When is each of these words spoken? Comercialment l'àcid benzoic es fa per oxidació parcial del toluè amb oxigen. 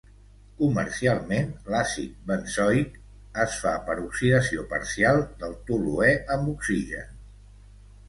Comercialment 0.61 1.51
l'àcid 1.73 2.15
benzoic 2.31 2.97
es 3.45 3.61
fa 3.67 3.77
per 3.91 3.99
oxidació 4.07 4.67
parcial 4.75 5.25
del 5.45 5.57
toluè 5.71 6.13
amb 6.39 6.55
oxigen. 6.59 7.19